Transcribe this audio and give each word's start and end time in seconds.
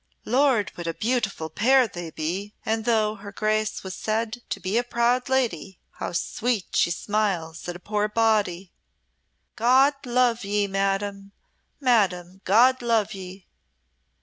Lord, 0.25 0.71
what 0.73 0.87
a 0.87 0.95
beautiful 0.95 1.47
pair 1.51 1.87
they 1.87 2.09
be. 2.09 2.55
And 2.65 2.85
though 2.85 3.13
her 3.17 3.31
Grace 3.31 3.83
was 3.83 3.93
said 3.93 4.41
to 4.49 4.59
be 4.59 4.75
a 4.79 4.83
proud 4.83 5.29
lady, 5.29 5.77
how 5.91 6.11
sweetly 6.11 6.71
she 6.73 6.89
smiles 6.89 7.67
at 7.69 7.75
a 7.75 7.79
poor 7.79 8.07
body. 8.07 8.71
God 9.55 9.93
love 10.07 10.43
ye, 10.43 10.65
madam! 10.65 11.33
Madam, 11.79 12.41
God 12.45 12.81
love 12.81 13.13
ye!" 13.13 13.45